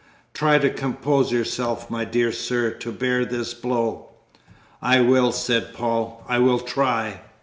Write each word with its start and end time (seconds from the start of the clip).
Try 0.33 0.57
to 0.57 0.71
compose 0.71 1.31
yourself, 1.31 1.91
my 1.91 2.05
dear 2.05 2.31
sir, 2.31 2.71
to 2.71 2.91
bear 2.91 3.23
this 3.23 3.53
blow." 3.53 4.09
"I 4.81 4.99
will," 5.01 5.31
said 5.31 5.75
Paul, 5.75 6.25
"I 6.27 6.39
will 6.39 6.57
try." 6.57 7.21